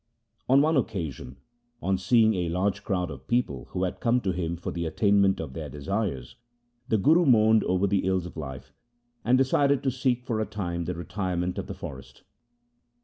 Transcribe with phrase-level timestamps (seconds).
[0.49, 1.37] On one occasion,
[1.79, 5.39] on seeing a large crowd of people who had come to him for the attainment
[5.39, 6.37] of their desires,
[6.87, 8.73] the Guru mourned over the ills of life,
[9.23, 12.23] and decided to seek for a time the retirement of the forest.